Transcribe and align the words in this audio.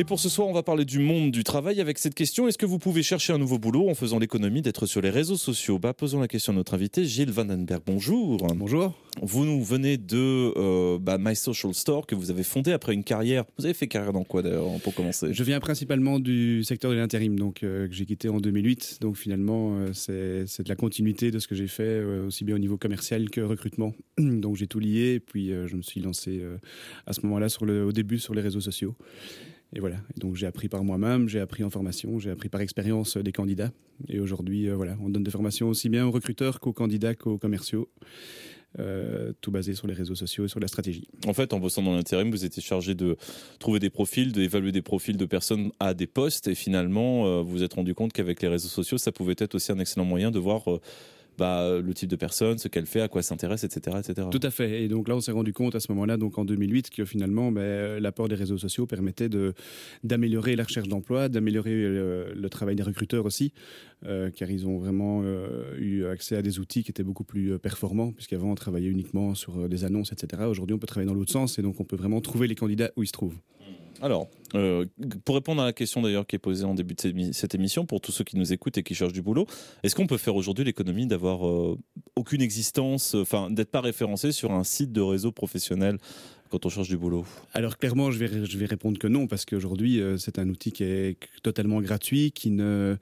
Et 0.00 0.04
pour 0.04 0.20
ce 0.20 0.28
soir, 0.28 0.46
on 0.46 0.52
va 0.52 0.62
parler 0.62 0.84
du 0.84 1.00
monde 1.00 1.32
du 1.32 1.42
travail 1.42 1.80
avec 1.80 1.98
cette 1.98 2.14
question. 2.14 2.46
Est-ce 2.46 2.56
que 2.56 2.66
vous 2.66 2.78
pouvez 2.78 3.02
chercher 3.02 3.32
un 3.32 3.38
nouveau 3.38 3.58
boulot 3.58 3.88
en 3.88 3.96
faisant 3.96 4.20
l'économie 4.20 4.62
d'être 4.62 4.86
sur 4.86 5.00
les 5.00 5.10
réseaux 5.10 5.36
sociaux? 5.36 5.80
Bah, 5.80 5.92
Posons 5.92 6.20
la 6.20 6.28
question 6.28 6.52
à 6.52 6.56
notre 6.56 6.74
invité, 6.74 7.04
Gilles 7.04 7.32
Vandenberg. 7.32 7.82
Bonjour. 7.84 8.46
Bonjour. 8.54 8.94
Vous 9.20 9.44
nous 9.44 9.60
venez 9.64 9.96
de 9.96 10.52
euh, 10.56 11.00
bah, 11.00 11.16
My 11.18 11.34
Social 11.34 11.74
Store 11.74 12.06
que 12.06 12.14
vous 12.14 12.30
avez 12.30 12.44
fondé 12.44 12.70
après 12.70 12.94
une 12.94 13.02
carrière. 13.02 13.44
Vous 13.58 13.64
avez 13.64 13.74
fait 13.74 13.88
carrière 13.88 14.12
dans 14.12 14.22
quoi 14.22 14.42
d'ailleurs 14.42 14.68
pour 14.84 14.94
commencer? 14.94 15.34
Je 15.34 15.42
viens 15.42 15.58
principalement 15.58 16.20
du 16.20 16.62
secteur 16.62 16.92
de 16.92 16.96
l'intérim, 16.96 17.36
donc 17.36 17.64
euh, 17.64 17.88
que 17.88 17.94
j'ai 17.94 18.06
quitté 18.06 18.28
en 18.28 18.38
2008. 18.38 18.98
Donc 19.00 19.16
finalement, 19.16 19.78
euh, 19.78 19.92
c'est 19.94 20.62
de 20.62 20.68
la 20.68 20.76
continuité 20.76 21.32
de 21.32 21.40
ce 21.40 21.48
que 21.48 21.56
j'ai 21.56 21.66
fait 21.66 22.04
aussi 22.04 22.44
bien 22.44 22.54
au 22.54 22.60
niveau 22.60 22.78
commercial 22.78 23.30
que 23.30 23.40
recrutement. 23.40 23.92
donc 24.18 24.54
j'ai 24.54 24.68
tout 24.68 24.78
lié 24.78 25.14
et 25.14 25.20
puis 25.20 25.48
je 25.48 25.74
me 25.74 25.82
suis 25.82 26.00
lancé 26.00 26.40
à 27.04 27.12
ce 27.12 27.22
moment-là 27.22 27.48
au 27.84 27.90
début 27.90 28.20
sur 28.20 28.32
les 28.32 28.42
réseaux 28.42 28.60
sociaux. 28.60 28.94
Et 29.74 29.80
voilà. 29.80 29.96
donc 30.16 30.34
j'ai 30.34 30.46
appris 30.46 30.68
par 30.68 30.82
moi-même, 30.82 31.28
j'ai 31.28 31.40
appris 31.40 31.62
en 31.62 31.70
formation, 31.70 32.18
j'ai 32.18 32.30
appris 32.30 32.48
par 32.48 32.60
expérience 32.60 33.16
des 33.18 33.32
candidats. 33.32 33.70
Et 34.08 34.18
aujourd'hui, 34.18 34.68
euh, 34.68 34.76
voilà, 34.76 34.96
on 35.02 35.10
donne 35.10 35.24
des 35.24 35.30
formations 35.30 35.68
aussi 35.68 35.88
bien 35.88 36.06
aux 36.06 36.10
recruteurs 36.10 36.60
qu'aux 36.60 36.72
candidats 36.72 37.14
qu'aux 37.14 37.38
commerciaux. 37.38 37.88
Euh, 38.78 39.32
tout 39.40 39.50
basé 39.50 39.74
sur 39.74 39.86
les 39.86 39.94
réseaux 39.94 40.14
sociaux 40.14 40.44
et 40.44 40.48
sur 40.48 40.60
la 40.60 40.68
stratégie. 40.68 41.08
En 41.26 41.32
fait, 41.32 41.54
en 41.54 41.58
bossant 41.58 41.82
dans 41.82 41.94
l'intérim, 41.94 42.30
vous 42.30 42.44
étiez 42.44 42.62
chargé 42.62 42.94
de 42.94 43.16
trouver 43.58 43.78
des 43.78 43.88
profils, 43.88 44.30
d'évaluer 44.30 44.72
des 44.72 44.82
profils 44.82 45.16
de 45.16 45.24
personnes 45.24 45.72
à 45.80 45.94
des 45.94 46.06
postes, 46.06 46.48
et 46.48 46.54
finalement, 46.54 47.26
euh, 47.26 47.40
vous 47.40 47.48
vous 47.48 47.62
êtes 47.62 47.72
rendu 47.72 47.94
compte 47.94 48.12
qu'avec 48.12 48.42
les 48.42 48.48
réseaux 48.48 48.68
sociaux, 48.68 48.98
ça 48.98 49.10
pouvait 49.10 49.34
être 49.38 49.54
aussi 49.54 49.72
un 49.72 49.78
excellent 49.78 50.04
moyen 50.04 50.30
de 50.30 50.38
voir 50.38 50.64
bah, 51.38 51.78
le 51.80 51.94
type 51.94 52.10
de 52.10 52.16
personne, 52.16 52.58
ce 52.58 52.68
qu'elle 52.68 52.86
fait, 52.86 53.00
à 53.00 53.08
quoi 53.08 53.22
s'intéresse, 53.22 53.64
etc., 53.64 53.96
etc. 54.00 54.28
Tout 54.30 54.40
à 54.42 54.50
fait. 54.50 54.82
Et 54.82 54.88
donc 54.88 55.08
là, 55.08 55.14
on 55.14 55.20
s'est 55.20 55.32
rendu 55.32 55.52
compte 55.52 55.74
à 55.74 55.80
ce 55.80 55.90
moment-là, 55.92 56.16
donc 56.16 56.36
en 56.36 56.44
2008, 56.44 56.90
que 56.90 57.04
finalement, 57.04 57.52
ben, 57.52 58.02
l'apport 58.02 58.28
des 58.28 58.34
réseaux 58.34 58.58
sociaux 58.58 58.86
permettait 58.86 59.28
de 59.28 59.54
d'améliorer 60.02 60.56
la 60.56 60.64
recherche 60.64 60.88
d'emploi, 60.88 61.28
d'améliorer 61.28 61.72
euh, 61.72 62.32
le, 62.34 62.50
travail 62.50 62.74
des 62.76 62.82
recruteurs 62.82 63.24
aussi, 63.24 63.52
euh, 64.04 64.30
car 64.30 64.50
ils 64.50 64.66
ont 64.66 64.78
vraiment 64.78 65.22
euh, 65.24 65.76
eu 65.78 66.06
accès 66.06 66.36
à 66.36 66.42
des 66.42 66.58
outils 66.58 66.82
qui 66.82 66.90
étaient 66.90 67.04
beaucoup 67.04 67.24
plus 67.24 67.58
performants, 67.58 68.12
puisqu'avant 68.12 68.50
on 68.50 68.54
travaillait 68.54 68.90
uniquement 68.90 69.34
sur 69.34 69.68
des 69.68 69.84
annonces, 69.84 70.12
etc. 70.12 70.42
Aujourd'hui, 70.48 70.74
on 70.74 70.78
peut 70.78 70.86
travailler 70.86 71.08
dans 71.08 71.14
l'autre 71.14 71.32
sens, 71.32 71.58
et 71.58 71.62
donc 71.62 71.80
on 71.80 71.84
peut 71.84 71.96
vraiment 71.96 72.20
trouver 72.20 72.48
les 72.48 72.54
candidats 72.54 72.90
où 72.96 73.02
ils 73.02 73.08
se 73.08 73.12
trouvent. 73.12 73.38
Alors, 74.00 74.28
euh, 74.54 74.86
pour 75.24 75.34
répondre 75.34 75.60
à 75.60 75.64
la 75.64 75.72
question 75.72 76.02
d'ailleurs 76.02 76.26
qui 76.26 76.36
est 76.36 76.38
posée 76.38 76.64
en 76.64 76.74
début 76.74 76.94
de 76.94 77.32
cette 77.32 77.54
émission, 77.54 77.84
pour 77.84 78.00
tous 78.00 78.12
ceux 78.12 78.24
qui 78.24 78.36
nous 78.36 78.52
écoutent 78.52 78.78
et 78.78 78.82
qui 78.82 78.94
cherchent 78.94 79.12
du 79.12 79.22
boulot, 79.22 79.46
est-ce 79.82 79.94
qu'on 79.94 80.06
peut 80.06 80.18
faire 80.18 80.36
aujourd'hui 80.36 80.64
l'économie 80.64 81.06
d'avoir 81.06 81.46
euh, 81.46 81.76
aucune 82.16 82.40
existence, 82.40 83.14
enfin 83.14 83.50
d'être 83.50 83.70
pas 83.70 83.80
référencé 83.80 84.32
sur 84.32 84.52
un 84.52 84.64
site 84.64 84.92
de 84.92 85.00
réseau 85.00 85.32
professionnel 85.32 85.98
quand 86.48 86.64
on 86.64 86.68
cherche 86.68 86.88
du 86.88 86.96
boulot? 86.96 87.26
Alors 87.52 87.76
clairement, 87.76 88.10
je 88.10 88.18
vais, 88.18 88.44
je 88.44 88.58
vais 88.58 88.66
répondre 88.66 88.98
que 88.98 89.08
non, 89.08 89.26
parce 89.26 89.44
qu'aujourd'hui, 89.44 90.00
euh, 90.00 90.16
c'est 90.16 90.38
un 90.38 90.48
outil 90.48 90.72
qui 90.72 90.84
est 90.84 91.18
totalement 91.42 91.80
gratuit, 91.80 92.32
qui 92.32 92.50
ne 92.50 92.96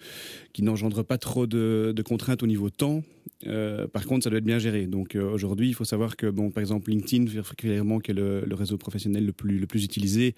qui 0.52 0.62
n'engendre 0.62 1.02
pas 1.02 1.18
trop 1.18 1.46
de, 1.46 1.94
contraintes 2.04 2.42
au 2.42 2.46
niveau 2.46 2.70
temps. 2.70 3.02
Euh, 3.46 3.86
par 3.86 4.06
contre, 4.06 4.24
ça 4.24 4.30
doit 4.30 4.38
être 4.38 4.44
bien 4.44 4.58
géré. 4.58 4.86
Donc 4.86 5.14
euh, 5.14 5.30
aujourd'hui, 5.30 5.68
il 5.68 5.74
faut 5.74 5.84
savoir 5.84 6.16
que, 6.16 6.26
par 6.26 6.60
exemple, 6.60 6.90
LinkedIn, 6.90 7.26
qui 7.26 8.10
est 8.10 8.14
le, 8.14 8.54
réseau 8.54 8.78
professionnel 8.78 9.26
le 9.26 9.32
plus, 9.32 9.84
utilisé 9.84 10.34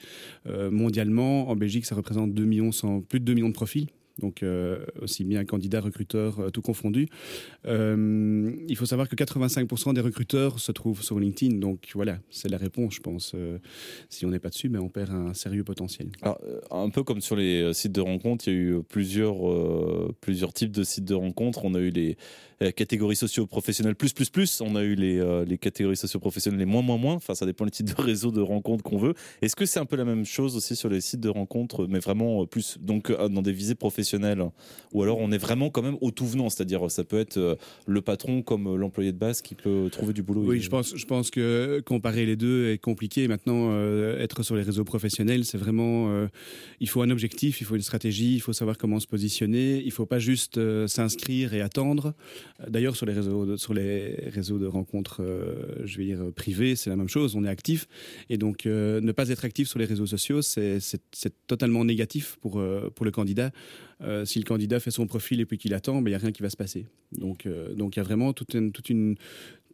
euh, 0.46 0.70
mondialement. 0.70 1.48
En 1.48 1.56
Belgique, 1.56 1.86
ça 1.86 1.94
représente 1.94 2.34
2 2.34 2.44
millions, 2.44 2.72
100, 2.72 3.02
plus 3.02 3.20
de 3.20 3.24
2 3.24 3.34
millions 3.34 3.48
de 3.48 3.54
profils 3.54 3.88
donc 4.18 4.42
euh, 4.42 4.84
aussi 5.00 5.24
bien 5.24 5.44
candidat, 5.44 5.80
recruteur, 5.80 6.40
euh, 6.40 6.50
tout 6.50 6.62
confondu. 6.62 7.08
Euh, 7.66 8.52
il 8.68 8.76
faut 8.76 8.86
savoir 8.86 9.08
que 9.08 9.16
85% 9.16 9.94
des 9.94 10.00
recruteurs 10.00 10.58
se 10.58 10.72
trouvent 10.72 11.02
sur 11.02 11.18
LinkedIn, 11.18 11.56
donc 11.56 11.88
voilà, 11.94 12.18
c'est 12.30 12.48
la 12.48 12.58
réponse, 12.58 12.94
je 12.94 13.00
pense. 13.00 13.34
si 14.08 14.26
on 14.26 14.30
n'est 14.30 14.38
pas 14.38 14.48
dessus, 14.48 14.68
mais 14.68 14.78
on 14.78 14.88
perd 14.88 15.10
un 15.10 15.34
sérieux 15.34 15.64
potentiel. 15.64 16.08
Alors, 16.22 16.40
un 16.70 16.90
peu 16.90 17.02
comme 17.02 17.20
sur 17.20 17.36
les 17.36 17.72
sites 17.74 17.92
de 17.92 18.00
rencontres, 18.00 18.48
il 18.48 18.54
y 18.54 18.56
a 18.56 18.58
eu 18.58 18.82
plusieurs, 18.82 19.36
plusieurs 20.20 20.52
types 20.52 20.72
de 20.72 20.82
sites 20.82 21.04
de 21.04 21.14
rencontres. 21.14 21.64
On 21.64 21.74
a 21.74 21.80
eu 21.80 21.90
les 21.90 22.16
catégories 22.74 23.16
socio-professionnelles 23.16 23.94
plus, 23.94 24.12
plus, 24.12 24.30
plus. 24.30 24.60
On 24.60 24.74
a 24.76 24.82
eu 24.82 24.94
les, 24.94 25.44
les 25.46 25.58
catégories 25.58 25.96
socio-professionnelles 25.96 26.58
les 26.58 26.66
moins, 26.66 26.82
moins, 26.82 26.98
moins. 26.98 27.14
Enfin, 27.14 27.34
ça 27.34 27.46
dépend 27.46 27.64
des 27.64 27.70
types 27.70 27.94
de 27.94 27.94
réseaux 28.02 28.32
de 28.32 28.40
rencontres 28.40 28.82
qu'on 28.82 28.98
veut. 28.98 29.14
Est-ce 29.42 29.56
que 29.56 29.66
c'est 29.66 29.80
un 29.80 29.86
peu 29.86 29.96
la 29.96 30.04
même 30.04 30.24
chose 30.24 30.56
aussi 30.56 30.76
sur 30.76 30.88
les 30.88 31.00
sites 31.00 31.20
de 31.20 31.28
rencontres, 31.28 31.86
mais 31.86 31.98
vraiment 31.98 32.46
plus, 32.46 32.78
donc 32.80 33.12
dans 33.12 33.42
des 33.42 33.52
visées 33.52 33.74
professionnelles 33.74 34.07
ou 34.92 35.02
alors 35.02 35.18
on 35.18 35.30
est 35.32 35.38
vraiment 35.38 35.70
quand 35.70 35.82
même 35.82 35.96
au 36.00 36.10
tout 36.10 36.26
venant, 36.26 36.48
c'est-à-dire 36.48 36.90
ça 36.90 37.04
peut 37.04 37.18
être 37.18 37.36
euh, 37.36 37.54
le 37.86 38.00
patron 38.00 38.42
comme 38.42 38.66
euh, 38.66 38.76
l'employé 38.76 39.12
de 39.12 39.18
base 39.18 39.42
qui 39.42 39.54
peut 39.54 39.88
trouver 39.90 40.12
du 40.12 40.22
boulot. 40.22 40.42
Oui, 40.42 40.60
je 40.60 40.70
pense, 40.70 40.96
je 40.96 41.06
pense 41.06 41.30
que 41.30 41.80
comparer 41.84 42.26
les 42.26 42.36
deux 42.36 42.70
est 42.70 42.78
compliqué. 42.78 43.28
Maintenant, 43.28 43.70
euh, 43.70 44.20
être 44.20 44.42
sur 44.42 44.56
les 44.56 44.62
réseaux 44.62 44.84
professionnels, 44.84 45.44
c'est 45.44 45.58
vraiment, 45.58 46.28
il 46.80 46.88
faut 46.88 47.02
un 47.02 47.10
objectif, 47.10 47.60
il 47.60 47.64
faut 47.64 47.76
une 47.76 47.82
stratégie, 47.82 48.34
il 48.34 48.40
faut 48.40 48.52
savoir 48.52 48.78
comment 48.78 49.00
se 49.00 49.06
positionner, 49.06 49.82
il 49.84 49.90
faut 49.90 50.06
pas 50.06 50.18
juste 50.18 50.60
s'inscrire 50.86 51.54
et 51.54 51.60
attendre. 51.60 52.14
D'ailleurs, 52.68 52.96
sur 52.96 53.06
les 53.06 53.12
réseaux, 53.12 53.56
sur 53.56 53.74
les 53.74 54.14
réseaux 54.32 54.58
de 54.58 54.66
rencontres, 54.66 55.22
je 55.84 55.98
vais 55.98 56.04
dire 56.04 56.20
privés, 56.34 56.76
c'est 56.76 56.90
la 56.90 56.96
même 56.96 57.08
chose. 57.08 57.36
On 57.36 57.44
est 57.44 57.48
actif 57.48 57.86
et 58.30 58.38
donc 58.38 58.66
ne 58.66 59.12
pas 59.12 59.28
être 59.28 59.44
actif 59.44 59.68
sur 59.68 59.78
les 59.78 59.84
réseaux 59.84 60.06
sociaux, 60.06 60.42
c'est 60.42 60.80
totalement 61.46 61.84
négatif 61.84 62.36
pour 62.40 62.62
pour 62.94 63.04
le 63.04 63.10
candidat. 63.10 63.50
Euh, 64.00 64.24
si 64.24 64.38
le 64.38 64.44
candidat 64.44 64.78
fait 64.80 64.90
son 64.90 65.06
profil 65.06 65.40
et 65.40 65.46
puis 65.46 65.58
qu'il 65.58 65.74
attend, 65.74 65.98
il 65.98 66.04
ben, 66.04 66.10
n'y 66.10 66.14
a 66.14 66.18
rien 66.18 66.32
qui 66.32 66.42
va 66.42 66.50
se 66.50 66.56
passer. 66.56 66.86
Donc, 67.12 67.46
euh, 67.46 67.74
donc 67.74 67.96
il 67.96 67.98
y 67.98 68.00
a 68.00 68.04
vraiment 68.04 68.32
toute 68.32 68.54
une, 68.54 68.70
toute 68.70 68.90
une, 68.90 69.16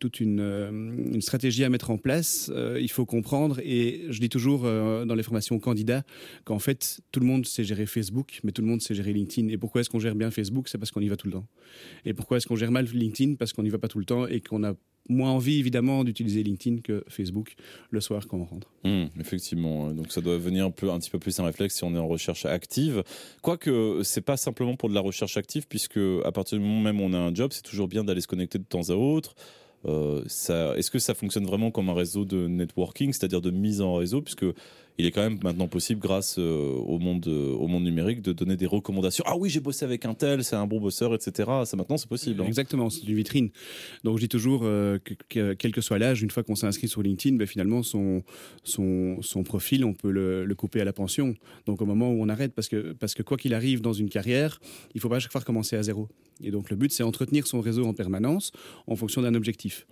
toute 0.00 0.20
une, 0.20 0.40
euh, 0.40 0.70
une 0.70 1.20
stratégie 1.20 1.62
à 1.64 1.68
mettre 1.68 1.90
en 1.90 1.98
place. 1.98 2.50
il 2.78 2.90
faut 2.90 3.04
comprendre, 3.04 3.60
et 3.62 4.06
je 4.08 4.20
dis 4.20 4.28
toujours 4.28 4.62
dans 4.62 5.14
les 5.14 5.22
formations 5.22 5.58
candidats, 5.58 6.04
qu'en 6.44 6.58
fait, 6.58 7.00
tout 7.12 7.20
le 7.20 7.26
monde 7.26 7.46
sait 7.46 7.64
gérer 7.64 7.86
Facebook, 7.86 8.40
mais 8.44 8.52
tout 8.52 8.62
le 8.62 8.68
monde 8.68 8.80
sait 8.80 8.94
gérer 8.94 9.12
LinkedIn. 9.12 9.48
Et 9.48 9.58
pourquoi 9.58 9.80
est-ce 9.80 9.90
qu'on 9.90 10.00
gère 10.00 10.14
bien 10.14 10.30
Facebook? 10.30 10.68
C'est 10.68 10.78
parce 10.78 10.90
qu'on 10.90 11.00
y 11.00 11.08
va 11.08 11.16
tout 11.16 11.26
le 11.26 11.34
temps. 11.34 11.46
Et 12.04 12.14
pourquoi 12.14 12.38
est-ce 12.38 12.46
qu'on 12.46 12.56
gère 12.56 12.70
mal 12.70 12.86
LinkedIn? 12.86 13.34
Parce 13.34 13.52
qu'on 13.52 13.62
n'y 13.62 13.70
va 13.70 13.78
pas 13.78 13.88
tout 13.88 13.98
le 13.98 14.04
temps 14.04 14.26
et 14.26 14.40
qu'on 14.40 14.64
a 14.64 14.74
moins 15.08 15.30
envie 15.30 15.58
évidemment 15.58 16.04
d'utiliser 16.04 16.42
LinkedIn 16.42 16.80
que 16.82 17.04
Facebook 17.08 17.54
le 17.90 18.00
soir 18.00 18.26
quand 18.26 18.38
on 18.38 18.44
rentre. 18.44 18.70
Mmh, 18.84 19.20
effectivement, 19.20 19.92
donc 19.92 20.12
ça 20.12 20.20
doit 20.20 20.38
venir 20.38 20.66
un 20.66 20.70
peu 20.70 20.90
un 20.90 20.98
petit 20.98 21.10
peu 21.10 21.18
plus 21.18 21.38
un 21.40 21.44
réflexe 21.44 21.76
si 21.76 21.84
on 21.84 21.94
est 21.94 21.98
en 21.98 22.08
recherche 22.08 22.46
active. 22.46 23.02
Quoique 23.42 24.00
c'est 24.02 24.22
pas 24.22 24.36
simplement 24.36 24.76
pour 24.76 24.88
de 24.88 24.94
la 24.94 25.00
recherche 25.00 25.36
active 25.36 25.66
puisque 25.68 26.00
à 26.24 26.32
partir 26.32 26.58
du 26.58 26.64
moment 26.64 26.80
même 26.80 27.00
où 27.00 27.04
on 27.04 27.12
a 27.12 27.18
un 27.18 27.34
job, 27.34 27.50
c'est 27.52 27.64
toujours 27.64 27.88
bien 27.88 28.04
d'aller 28.04 28.20
se 28.20 28.28
connecter 28.28 28.58
de 28.58 28.64
temps 28.64 28.88
à 28.88 28.94
autre. 28.94 29.34
Euh, 29.86 30.24
est-ce 30.24 30.90
que 30.90 30.98
ça 30.98 31.14
fonctionne 31.14 31.44
vraiment 31.44 31.70
comme 31.70 31.88
un 31.88 31.94
réseau 31.94 32.24
de 32.24 32.46
networking, 32.46 33.12
c'est-à-dire 33.12 33.40
de 33.40 33.50
mise 33.50 33.80
en 33.80 33.94
réseau, 33.94 34.22
puisque 34.22 34.46
il 34.98 35.06
est 35.06 35.10
quand 35.10 35.22
même 35.22 35.38
maintenant 35.42 35.68
possible, 35.68 36.00
grâce 36.00 36.36
euh, 36.38 36.72
au 36.72 36.98
monde 36.98 37.26
euh, 37.26 37.52
au 37.52 37.66
monde 37.66 37.84
numérique, 37.84 38.22
de 38.22 38.32
donner 38.32 38.56
des 38.56 38.66
recommandations. 38.66 39.24
Ah 39.26 39.36
oui, 39.36 39.50
j'ai 39.50 39.60
bossé 39.60 39.84
avec 39.84 40.04
un 40.04 40.14
tel, 40.14 40.44
c'est 40.44 40.56
un 40.56 40.66
bon 40.66 40.80
bosseur, 40.80 41.14
etc. 41.14 41.50
Ça 41.64 41.76
maintenant, 41.76 41.96
c'est 41.96 42.08
possible. 42.08 42.42
Hein. 42.42 42.46
Exactement, 42.46 42.90
c'est 42.90 43.02
une 43.02 43.14
vitrine. 43.14 43.50
Donc 44.04 44.18
je 44.18 44.22
dis 44.22 44.28
toujours 44.28 44.60
que, 44.62 45.52
quel 45.54 45.72
que 45.72 45.80
soit 45.80 45.98
l'âge, 45.98 46.22
une 46.22 46.30
fois 46.30 46.42
qu'on 46.42 46.54
s'est 46.54 46.66
inscrit 46.66 46.88
sur 46.88 47.02
LinkedIn, 47.02 47.36
ben, 47.36 47.46
finalement 47.46 47.82
son 47.82 48.22
profil, 49.44 49.84
on 49.84 49.94
peut 49.94 50.10
le, 50.10 50.54
couper 50.54 50.80
à 50.80 50.84
la 50.84 50.92
pension. 50.92 51.34
Donc 51.66 51.82
au 51.82 51.86
moment 51.86 52.10
où 52.10 52.22
on 52.22 52.28
arrête, 52.28 52.54
parce 52.54 52.68
que 52.68 52.92
parce 52.92 53.14
que 53.14 53.22
quoi 53.22 53.36
qu'il 53.36 53.54
arrive 53.54 53.80
dans 53.80 53.92
une 53.92 54.08
carrière, 54.08 54.60
il 54.94 55.00
faut 55.00 55.08
pas 55.08 55.16
à 55.16 55.20
chaque 55.20 55.32
fois 55.32 55.40
recommencer 55.40 55.76
à 55.76 55.82
zéro. 55.82 56.08
Et 56.42 56.50
donc 56.50 56.70
le 56.70 56.76
but, 56.76 56.92
c'est 56.92 57.02
entretenir 57.02 57.46
son 57.46 57.60
réseau 57.60 57.86
en 57.86 57.94
permanence 57.94 58.52
en 58.86 58.96
fonction 58.96 59.22
d'un 59.22 59.34
objectif. 59.34 59.86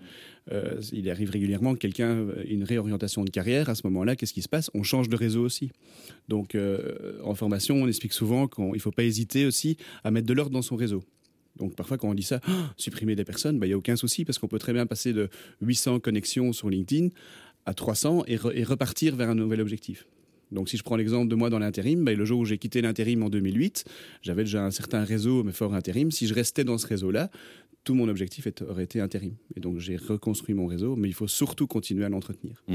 Euh, 0.51 0.81
il 0.93 1.09
arrive 1.09 1.31
régulièrement 1.31 1.75
que 1.75 1.79
quelqu'un 1.79 2.27
ait 2.45 2.53
une 2.53 2.65
réorientation 2.65 3.25
de 3.25 3.31
carrière. 3.31 3.69
À 3.69 3.75
ce 3.75 3.87
moment-là, 3.87 4.17
qu'est-ce 4.17 4.33
qui 4.33 4.43
se 4.43 4.49
passe? 4.49 4.71
On 4.75 4.83
change 4.83 5.09
de 5.09 5.17
réseau 5.17 5.45
aussi. 5.45 5.71
Donc 6.29 6.55
euh, 6.55 7.21
en 7.23 7.35
formation, 7.35 7.77
on 7.77 7.87
explique 7.87 8.13
souvent 8.13 8.49
qu'il 8.49 8.71
ne 8.73 8.79
faut 8.79 8.91
pas 8.91 9.05
hésiter 9.05 9.47
aussi 9.47 9.77
à 10.05 10.11
mettre 10.11 10.27
de 10.27 10.33
l'ordre 10.33 10.53
dans 10.53 10.63
son 10.63 10.77
réseau. 10.77 11.05
Donc 11.57 11.77
parfois 11.77 11.99
quand 11.99 12.09
on 12.09 12.15
dit 12.15 12.23
ça, 12.23 12.41
supprimer 12.77 13.15
des 13.15 13.25
personnes, 13.25 13.59
bah, 13.59 13.67
il 13.67 13.71
n'y 13.71 13.75
a 13.75 13.79
aucun 13.79 13.97
souci 13.97 14.25
parce 14.25 14.39
qu'on 14.39 14.49
peut 14.49 14.59
très 14.59 14.73
bien 14.73 14.87
passer 14.87 15.13
de 15.13 15.29
800 15.61 16.01
connexions 16.01 16.53
sur 16.53 16.71
LinkedIn 16.71 17.09
à 17.67 17.75
300 17.75 18.25
et 18.27 18.65
repartir 18.65 19.15
vers 19.15 19.31
un 19.31 19.37
nouvel 19.37 19.61
objectif. 19.61 20.07
Donc 20.53 20.69
si 20.69 20.77
je 20.77 20.83
prends 20.83 20.97
l'exemple 20.97 21.29
de 21.29 21.35
moi 21.35 21.51
dans 21.51 21.59
l'intérim, 21.59 22.05
ben, 22.05 22.17
le 22.17 22.25
jour 22.25 22.41
où 22.41 22.45
j'ai 22.45 22.59
quitté 22.59 22.83
l'intérim 22.83 23.23
en 23.23 23.29
2008, 23.29 23.85
j'avais 24.23 24.45
déjà 24.45 24.65
un 24.65 24.71
certain 24.71 25.05
réseau, 25.05 25.43
mais 25.43 25.53
fort 25.53 25.75
intérim. 25.75 26.11
Si 26.11 26.27
je 26.27 26.35
restais 26.35 26.65
dans 26.65 26.79
ce 26.79 26.87
réseau-là, 26.87 27.31
tout 27.85 27.95
mon 27.95 28.09
objectif 28.09 28.47
aurait 28.69 28.85
été 28.85 29.01
intérim. 29.01 29.35
Et 29.57 29.61
donc 29.61 29.79
j'ai 29.79 29.97
reconstruit 29.97 30.55
mon 30.55 30.67
réseau, 30.67 30.95
mais 30.95 31.09
il 31.09 31.15
faut 31.15 31.27
surtout 31.27 31.67
continuer 31.67 32.05
à 32.05 32.09
l'entretenir. 32.09 32.63
Mmh, 32.69 32.75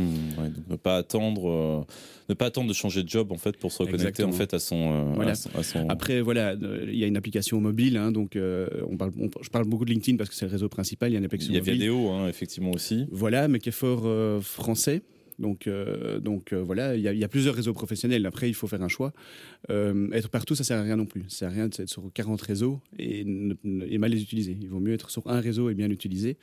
ne 0.70 0.76
pas 0.76 0.98
attendre, 0.98 1.50
euh, 1.50 1.86
ne 2.30 2.34
pas 2.34 2.48
attendre 2.48 2.68
de 2.68 2.74
changer 2.74 3.04
de 3.04 3.10
job 3.10 3.32
en 3.32 3.38
fait 3.38 3.58
pour 3.58 3.72
se 3.72 3.84
reconnecter 3.84 4.24
en 4.24 4.32
fait 4.32 4.54
à 4.54 4.60
son, 4.60 5.16
euh, 5.16 5.34
à 5.56 5.64
son, 5.64 5.88
Après 5.88 6.22
voilà, 6.22 6.56
euh, 6.62 6.86
il 6.88 6.98
y 6.98 7.04
a 7.04 7.08
une 7.08 7.18
application 7.18 7.62
mobile, 7.62 7.96
hein, 7.98 8.12
donc 8.12 8.38
on 8.38 8.98
parle, 8.98 9.12
je 9.42 9.50
parle 9.50 9.66
beaucoup 9.66 9.86
de 9.86 9.92
LinkedIn 9.92 10.18
parce 10.18 10.30
que 10.30 10.36
c'est 10.36 10.46
le 10.46 10.52
réseau 10.52 10.70
principal. 10.70 11.10
Il 11.10 11.14
y 11.14 11.16
a 11.16 11.20
une 11.20 11.26
application. 11.26 11.54
Il 11.54 11.56
y 11.56 11.60
a 11.60 11.74
Vidéo, 11.74 12.10
hein, 12.10 12.28
effectivement 12.28 12.72
aussi. 12.72 13.08
Voilà, 13.12 13.48
mais 13.48 13.60
qui 13.60 13.70
est 13.70 13.72
fort 13.72 14.08
français 14.44 15.04
Donc, 15.40 15.68
euh, 15.68 16.20
donc 16.20 16.52
euh, 16.52 16.64
voilà, 16.64 16.96
il 16.96 17.02
y, 17.02 17.24
a 17.24 17.28
plusieurs 17.28 17.56
réseaux 17.56 17.74
professionnels. 17.74 18.26
Après, 18.26 18.50
il 18.50 18.54
faut 18.54 18.68
faire 18.68 18.82
un 18.82 18.88
choix. 18.88 19.14
Euh, 19.70 20.10
être 20.12 20.30
partout, 20.30 20.56
ça 20.56 20.64
sert 20.64 20.80
à 20.80 20.82
rien 20.82 20.96
non 20.96 21.06
plus. 21.06 21.24
Ça 21.28 21.38
sert 21.38 21.50
à 21.50 21.52
rien 21.52 21.68
d'être 21.68 21.90
sur 21.90 22.12
40 22.14 22.42
réseaux 22.42 22.80
et, 22.98 23.24
mal 23.24 24.12
les 24.12 24.22
utiliser. 24.22 24.58
Il 24.60 24.70
vaut 24.70 24.80
mieux 24.80 24.94
être 24.94 25.10
sur 25.10 25.28
un 25.28 25.40
réseau 25.40 25.70
et 25.70 25.76
bien 25.76 25.88
l'utiliser. 25.88 26.38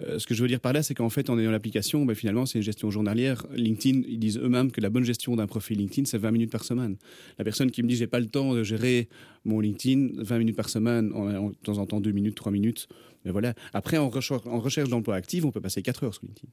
ce 0.00 0.26
que 0.26 0.34
je 0.34 0.42
veux 0.42 0.48
dire 0.48 0.60
par 0.60 0.72
là, 0.72 0.82
c'est 0.82 0.94
qu'en 0.94 1.10
fait, 1.10 1.30
en 1.30 1.38
ayant 1.38 1.50
l'application, 1.50 2.04
ben, 2.04 2.14
finalement, 2.14 2.46
c'est 2.46 2.58
une 2.58 2.64
gestion 2.64 2.90
journalière. 2.90 3.46
LinkedIn, 3.54 4.02
ils 4.08 4.18
disent 4.18 4.38
eux-mêmes 4.38 4.72
que 4.72 4.80
la 4.80 4.90
bonne 4.90 5.04
gestion 5.04 5.36
d'un 5.36 5.46
profil 5.46 5.78
LinkedIn, 5.78 6.06
c'est 6.06 6.18
20 6.18 6.30
minutes 6.32 6.52
par 6.52 6.64
semaine. 6.64 6.96
La 7.38 7.44
personne 7.44 7.70
qui 7.70 7.82
me 7.82 7.88
dit, 7.88 7.96
j'ai 7.96 8.06
pas 8.06 8.20
le 8.20 8.26
temps 8.26 8.54
de 8.54 8.62
gérer 8.64 9.08
mon 9.44 9.60
LinkedIn, 9.60 10.22
20 10.22 10.38
minutes 10.38 10.56
par 10.56 10.68
semaine, 10.68 11.12
en, 11.12 11.50
de 11.50 11.54
temps 11.62 11.78
en 11.78 11.86
temps 11.86 12.00
2 12.00 12.10
minutes, 12.10 12.34
3 12.34 12.50
minutes. 12.52 12.88
Mais 13.24 13.30
voilà. 13.30 13.54
Après, 13.72 13.98
en, 13.98 14.08
recherche, 14.08 14.46
en 14.46 14.60
recherche 14.60 14.88
d'emploi 14.88 15.14
actif, 15.14 15.44
on 15.44 15.50
peut 15.50 15.60
passer 15.60 15.82
4 15.82 16.04
heures 16.04 16.14
sur 16.14 16.24
LinkedIn. 16.24 16.48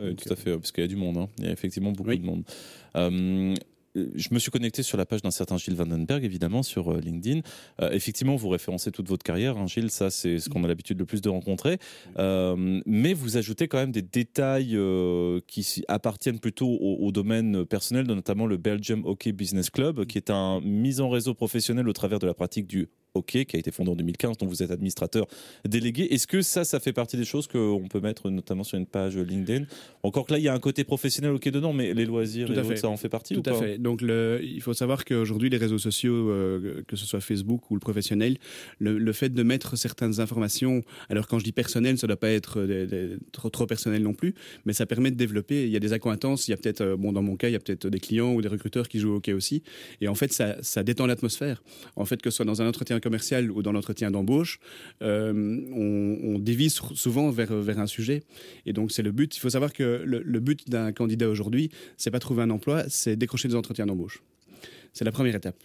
Oui, 0.00 0.14
tout 0.16 0.32
à 0.32 0.36
fait, 0.36 0.52
parce 0.52 0.72
qu'il 0.72 0.82
y 0.82 0.84
a 0.84 0.88
du 0.88 0.96
monde. 0.96 1.18
Hein. 1.18 1.28
Il 1.38 1.44
y 1.44 1.48
a 1.48 1.52
effectivement 1.52 1.92
beaucoup 1.92 2.14
de 2.14 2.24
monde. 2.24 2.44
Euh, 2.96 3.54
je 3.94 4.28
me 4.30 4.38
suis 4.38 4.50
connecté 4.50 4.82
sur 4.82 4.96
la 4.96 5.04
page 5.04 5.20
d'un 5.20 5.30
certain 5.30 5.58
Gilles 5.58 5.74
Vandenberg, 5.74 6.24
évidemment, 6.24 6.62
sur 6.62 6.92
euh, 6.92 7.00
LinkedIn. 7.00 7.40
Euh, 7.82 7.90
effectivement, 7.90 8.36
vous 8.36 8.48
référencez 8.48 8.90
toute 8.90 9.06
votre 9.06 9.22
carrière, 9.22 9.58
hein, 9.58 9.66
Gilles, 9.66 9.90
ça 9.90 10.08
c'est 10.08 10.38
ce 10.38 10.48
qu'on 10.48 10.64
a 10.64 10.68
l'habitude 10.68 10.98
le 10.98 11.04
plus 11.04 11.20
de 11.20 11.28
rencontrer. 11.28 11.78
mais 12.16 13.12
vous 13.12 13.36
ajoutez 13.36 13.68
quand 13.68 13.78
même 13.78 13.92
des 13.92 14.02
détails 14.02 14.78
qui 15.46 15.84
appartiennent 15.88 16.40
plutôt 16.40 16.68
au, 16.68 17.06
au, 17.06 17.12
domaine 17.12 17.66
personnel, 17.66 18.06
notamment 18.06 18.46
le 18.46 18.56
Belgium 18.56 19.04
Hockey 19.04 19.32
Business 19.32 19.68
Club, 19.68 20.06
qui 20.06 20.18
est 20.18 20.30
un 20.30 20.60
mise 20.60 21.00
en 21.00 21.10
réseau 21.10 21.34
professionnel 21.34 21.88
au 21.88 21.92
travers 21.92 22.18
de 22.18 22.26
la 22.26 22.34
pratique 22.34 22.66
du 22.66 22.88
OK, 23.14 23.44
qui 23.44 23.56
a 23.56 23.58
été 23.58 23.70
fondé 23.70 23.90
en 23.90 23.96
2015, 23.96 24.38
dont 24.38 24.46
vous 24.46 24.62
êtes 24.62 24.70
administrateur 24.70 25.26
délégué. 25.68 26.12
Est-ce 26.14 26.26
que 26.26 26.40
ça, 26.40 26.64
ça 26.64 26.80
fait 26.80 26.94
partie 26.94 27.16
des 27.16 27.24
choses 27.24 27.46
qu'on 27.46 27.86
peut 27.88 28.00
mettre 28.00 28.30
notamment 28.30 28.64
sur 28.64 28.78
une 28.78 28.86
page 28.86 29.16
LinkedIn? 29.18 29.66
Encore 30.02 30.24
que 30.24 30.32
là, 30.32 30.38
il 30.38 30.44
y 30.44 30.48
a 30.48 30.54
un 30.54 30.58
côté 30.58 30.84
professionnel 30.84 31.32
OK 31.32 31.48
dedans, 31.48 31.72
mais 31.74 31.92
les 31.92 32.06
loisirs 32.06 32.50
et 32.50 32.58
autres, 32.58 32.74
ça 32.76 32.88
en 32.88 32.96
fait 32.96 33.10
partie 33.10 33.34
Tout 33.34 33.50
à 33.50 33.54
fait. 33.54 33.78
Donc, 33.78 34.00
le, 34.00 34.40
il 34.42 34.62
faut 34.62 34.72
savoir 34.72 35.04
qu'aujourd'hui, 35.04 35.50
les 35.50 35.58
réseaux 35.58 35.78
sociaux, 35.78 36.30
euh, 36.30 36.82
que 36.88 36.96
ce 36.96 37.04
soit 37.04 37.20
Facebook 37.20 37.70
ou 37.70 37.74
le 37.74 37.80
professionnel, 37.80 38.38
le, 38.78 39.12
fait 39.12 39.28
de 39.28 39.42
mettre 39.42 39.76
certaines 39.76 40.20
informations, 40.20 40.82
alors 41.10 41.26
quand 41.28 41.38
je 41.38 41.44
dis 41.44 41.52
personnel, 41.52 41.98
ça 41.98 42.06
ne 42.06 42.12
doit 42.12 42.20
pas 42.20 42.30
être 42.30 42.60
euh, 42.60 43.18
trop, 43.32 43.50
trop, 43.50 43.66
personnel 43.66 44.02
non 44.02 44.14
plus, 44.14 44.34
mais 44.64 44.72
ça 44.72 44.86
permet 44.86 45.10
de 45.10 45.16
développer. 45.16 45.64
Il 45.64 45.70
y 45.70 45.76
a 45.76 45.80
des 45.80 45.92
accointances, 45.92 46.48
il 46.48 46.52
y 46.52 46.54
a 46.54 46.56
peut-être, 46.56 46.80
euh, 46.80 46.96
bon, 46.96 47.12
dans 47.12 47.22
mon 47.22 47.36
cas, 47.36 47.48
il 47.48 47.52
y 47.52 47.56
a 47.56 47.60
peut-être 47.60 47.88
des 47.88 48.00
clients 48.00 48.32
ou 48.32 48.40
des 48.40 48.48
recruteurs 48.48 48.88
qui 48.88 48.98
jouent 48.98 49.12
au 49.12 49.16
hockey 49.16 49.34
aussi. 49.34 49.62
Et 50.00 50.08
en 50.08 50.14
fait, 50.14 50.32
ça, 50.32 50.56
ça 50.62 50.82
détend 50.82 51.06
l'atmosphère. 51.06 51.62
En 51.96 52.06
fait, 52.06 52.22
que 52.22 52.30
ce 52.30 52.36
soit 52.36 52.46
dans 52.46 52.62
un 52.62 52.68
entretien 52.68 52.96
commercial 53.02 53.50
ou 53.50 53.62
dans 53.62 53.72
l'entretien 53.72 54.10
d'embauche, 54.10 54.58
euh, 55.02 55.60
on, 55.74 56.38
dévise 56.38 56.74
souvent 56.94 57.30
vers, 57.30 57.54
vers 57.54 57.78
un 57.78 57.86
sujet. 57.86 58.22
Et 58.66 58.72
donc, 58.72 58.90
c'est 58.92 59.02
le 59.02 59.12
but. 59.12 59.36
Il 59.36 59.40
faut 59.40 59.50
savoir 59.50 59.72
que 59.72 60.02
le, 60.04 60.40
but 60.40 60.68
d'un 60.68 60.92
candidat 60.92 61.28
aujourd'hui, 61.28 61.70
c'est 61.96 62.10
pas 62.10 62.18
trouver 62.18 62.42
un 62.42 62.50
emploi, 62.50 62.84
c'est 62.88 63.16
décrocher 63.16 63.48
des 63.48 63.54
entretiens 63.54 63.86
d'embauche. 63.86 64.22
C'est 64.92 65.04
la 65.04 65.12
première 65.12 65.34
étape. 65.34 65.56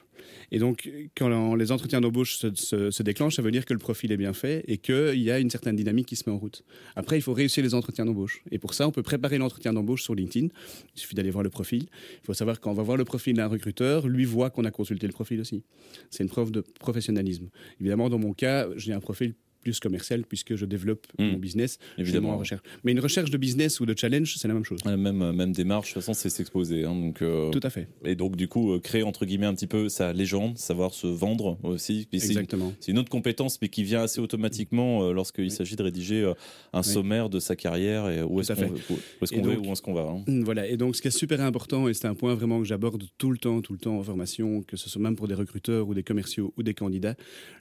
Et 0.52 0.60
donc, 0.60 0.90
quand 1.16 1.56
les 1.56 1.72
entretiens 1.72 2.02
d'embauche 2.02 2.38
se, 2.38 3.04
déclenchent, 3.04 3.36
ça 3.36 3.42
veut 3.42 3.52
dire 3.52 3.66
que 3.66 3.74
le 3.74 3.80
profil 3.80 4.12
est 4.12 4.18
bien 4.18 4.34
fait 4.34 4.64
et 4.68 4.78
qu'il 4.78 5.22
y 5.22 5.32
a 5.32 5.40
une 5.40 5.50
certaine 5.50 5.76
dynamique 5.76 6.08
qui 6.08 6.16
se 6.16 6.30
met 6.30 6.36
en 6.36 6.40
route. 6.40 6.64
Après, 6.96 7.18
il 7.18 7.22
faut 7.22 7.34
réussir 7.34 7.64
les 7.64 7.74
entretiens 7.74 8.06
d'embauche. 8.06 8.42
Et 8.52 8.60
pour 8.60 8.74
ça, 8.74 8.88
on 8.88 8.92
peut 8.92 9.04
préparer 9.04 9.38
l'entretien 9.38 9.74
d'embauche 9.74 10.04
sur 10.04 10.16
LinkedIn. 10.16 10.48
Il 10.96 11.00
suffit 11.00 11.16
d'aller 11.16 11.32
voir 11.32 11.44
le 11.44 11.50
profil. 11.50 11.88
Il 12.24 12.26
faut 12.26 12.34
savoir 12.34 12.62
qu'on 12.62 12.74
va 12.74 12.84
voir 12.84 12.98
le 12.98 13.06
profil 13.06 13.36
d'un 13.36 13.48
recruteur, 13.48 14.08
lui 14.08 14.26
voit 14.26 14.50
qu'on 14.50 14.66
a 14.66 14.72
consulté 14.72 15.08
le 15.08 15.14
profil 15.14 15.42
aussi. 15.42 15.64
C'est 16.10 16.24
une 16.24 16.30
preuve 16.30 16.52
de 16.52 16.62
professionnalisme. 16.62 17.50
Évidemment, 17.80 18.10
dans 18.10 18.20
mon 18.20 18.34
cas, 18.34 18.68
j'ai 18.76 18.94
un 18.94 19.02
profil 19.02 19.36
plus 19.68 19.82
commercial 19.82 20.24
puisque 20.24 20.56
je 20.56 20.66
développe 20.66 21.06
hmm. 21.20 21.26
mon 21.26 21.38
business 21.38 21.78
évidemment 21.98 22.30
en 22.32 22.38
recherche. 22.38 22.62
Mais 22.86 22.94
une 22.94 23.02
recherche 23.02 23.30
de 23.30 23.38
business 23.38 23.82
ou 23.82 23.86
de 23.86 23.94
challenge, 23.98 24.36
c'est 24.38 24.48
la 24.48 24.54
même 24.54 24.64
chose. 24.64 24.80
La 24.86 24.96
même, 24.96 25.22
euh, 25.22 25.34
même 25.34 25.52
démarche, 25.52 25.90
de 25.90 25.94
toute 25.96 26.04
façon, 26.04 26.14
c'est 26.14 26.30
s'exposer. 26.30 26.86
Hein, 26.86 26.96
donc, 26.96 27.22
euh, 27.22 27.50
Tout 27.50 27.60
à 27.64 27.70
fait. 27.70 27.90
Et 28.06 28.16
donc, 28.16 28.38
du 28.38 28.48
coup, 28.48 28.72
euh, 28.72 28.80
créer 28.80 29.04
entre 29.04 29.26
guillemets 29.26 29.46
un 29.48 29.54
petit 29.54 29.68
peu 29.68 29.90
sa 29.90 30.14
légende, 30.14 30.58
savoir 30.58 30.94
se 30.94 31.08
vendre 31.08 31.58
aussi. 31.64 32.08
Exactement. 32.14 32.74
C'est 32.80 32.94
une 32.94 33.00
autre 33.00 33.10
compétence, 33.10 33.60
mais 33.62 33.68
qui 33.68 33.84
vient 33.84 34.02
assez 34.02 34.22
automatiquement 34.22 35.12
lorsqu'il 35.12 35.52
s'agit 35.52 35.76
de 35.76 35.84
rédiger 35.84 36.32
un 36.72 36.84
sommaire 36.84 37.30
de 37.30 37.40
sa 37.40 37.56
carrière 37.56 38.10
et 38.10 38.24
où 38.24 38.40
est-ce 38.40 38.54
qu'on 38.54 38.64
est 38.64 39.58
où 39.58 39.72
est-ce 39.72 39.82
qu'on 39.82 39.94
va. 39.94 40.04
Hein. 40.04 40.24
Hmm, 40.28 40.44
voilà. 40.44 40.66
Et 40.68 40.78
donc, 40.78 40.96
ce 40.96 41.02
qui 41.02 41.10
est 41.10 41.12
super 41.12 41.42
important, 41.42 41.90
et 41.90 41.94
c'est 41.94 42.08
un 42.08 42.16
point 42.16 42.36
vraiment 42.36 42.60
que 42.60 42.66
j'aborde 42.66 43.04
tout 43.18 43.32
le 43.32 43.38
temps, 43.38 43.62
tout 43.62 43.74
le 43.74 43.80
temps 43.80 43.98
en 43.98 44.04
formation, 44.04 44.62
que 44.64 44.78
ce 44.78 44.90
soit 44.90 45.02
même 45.02 45.16
pour 45.16 45.28
des 45.28 45.36
recruteurs 45.36 45.88
ou 45.88 45.94
des 45.94 46.04
commerciaux 46.04 46.54
ou 46.58 46.64
des 46.64 46.74
candidats, 46.74 47.16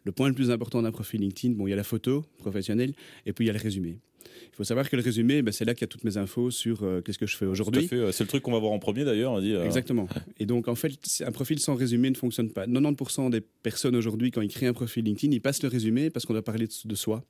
le 0.04 0.12
point 0.12 0.28
le 0.28 0.34
plus 0.34 0.50
important 0.50 0.82
d'un 0.82 0.92
profil 0.92 1.20
LinkedIn, 1.20 1.54
bon, 1.54 1.66
il 1.66 1.70
y 1.70 1.72
a 1.72 1.76
la 1.76 1.82
photo 1.82 1.95
professionnelle 2.38 2.92
et 3.24 3.32
puis 3.32 3.44
il 3.44 3.48
y 3.48 3.50
a 3.50 3.54
le 3.54 3.58
résumé. 3.58 3.98
Il 4.52 4.56
faut 4.56 4.64
savoir 4.64 4.88
que 4.88 4.96
le 4.96 5.02
résumé, 5.02 5.42
ben, 5.42 5.52
c'est 5.52 5.64
là 5.64 5.74
qu'il 5.74 5.82
y 5.82 5.84
a 5.84 5.88
toutes 5.88 6.04
mes 6.04 6.16
infos 6.16 6.50
sur 6.50 6.82
euh, 6.82 7.00
qu'est-ce 7.00 7.18
que 7.18 7.26
je 7.26 7.36
fais 7.36 7.46
aujourd'hui. 7.46 7.88
C'est 7.88 8.20
le 8.20 8.26
truc 8.26 8.42
qu'on 8.42 8.52
va 8.52 8.58
voir 8.58 8.72
en 8.72 8.78
premier 8.78 9.04
d'ailleurs. 9.04 9.36
Euh. 9.36 9.64
Exactement. 9.64 10.08
Et 10.38 10.46
donc 10.46 10.68
en 10.68 10.74
fait, 10.74 10.92
un 11.24 11.32
profil 11.32 11.58
sans 11.58 11.74
résumé 11.74 12.10
ne 12.10 12.16
fonctionne 12.16 12.50
pas. 12.50 12.66
90% 12.66 13.30
des 13.30 13.40
personnes 13.40 13.96
aujourd'hui, 13.96 14.30
quand 14.30 14.40
ils 14.40 14.48
créent 14.48 14.66
un 14.66 14.72
profil 14.72 15.04
LinkedIn, 15.04 15.32
ils 15.34 15.40
passent 15.40 15.62
le 15.62 15.68
résumé 15.68 16.10
parce 16.10 16.26
qu'on 16.26 16.32
doit 16.32 16.44
parler 16.44 16.66
de, 16.84 16.94
soi. 16.94 17.22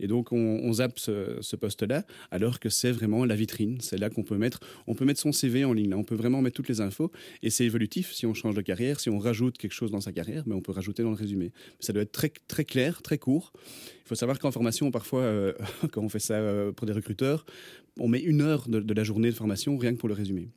Et 0.00 0.06
donc 0.06 0.32
on, 0.32 0.72
zappe 0.72 0.98
ce, 0.98 1.56
poste-là, 1.56 2.04
alors 2.30 2.58
que 2.58 2.68
c'est 2.68 2.90
vraiment 2.90 3.24
la 3.24 3.36
vitrine. 3.36 3.78
C'est 3.80 3.98
là 3.98 4.10
qu'on 4.10 4.24
peut 4.24 4.36
mettre, 4.36 4.60
on 4.86 4.94
peut 4.94 5.04
mettre 5.04 5.20
son 5.20 5.32
CV 5.32 5.64
en 5.64 5.72
ligne. 5.72 5.90
Là. 5.90 5.96
On 5.96 6.04
peut 6.04 6.16
vraiment 6.16 6.42
mettre 6.42 6.56
toutes 6.56 6.68
les 6.68 6.80
infos. 6.80 7.10
Et 7.42 7.50
c'est 7.50 7.64
évolutif. 7.64 8.12
Si 8.12 8.26
on 8.26 8.34
change 8.34 8.54
de 8.54 8.62
carrière, 8.62 9.00
si 9.00 9.10
on 9.10 9.18
rajoute 9.18 9.58
quelque 9.58 9.72
chose 9.72 9.90
dans 9.90 10.00
sa 10.00 10.12
carrière, 10.12 10.42
mais 10.46 10.50
ben, 10.50 10.58
on 10.58 10.62
peut 10.62 10.72
rajouter 10.72 11.02
dans 11.02 11.10
le 11.10 11.16
résumé. 11.16 11.52
Ça 11.80 11.92
doit 11.92 12.02
être 12.02 12.12
très 12.12 12.32
très 12.48 12.64
clair, 12.64 13.00
très 13.02 13.18
court. 13.18 13.52
Il 14.04 14.08
faut 14.08 14.14
savoir 14.14 14.38
qu'en 14.38 14.50
formation, 14.50 14.90
parfois, 14.90 15.20
euh, 15.20 15.52
quand 15.92 16.02
on 16.02 16.08
fait 16.08 16.18
ça 16.18 16.34
euh, 16.34 16.72
pour 16.72 16.86
des 16.86 16.92
recruteurs, 16.92 17.46
on 17.98 18.08
met 18.08 18.20
une 18.20 18.42
heure 18.42 18.68
de, 18.68 18.94
la 18.94 19.04
journée 19.04 19.30
de 19.30 19.34
formation 19.34 19.78
rien 19.78 19.94
que 19.94 19.98
pour 19.98 20.08
le 20.08 20.14
résumer. 20.14 20.50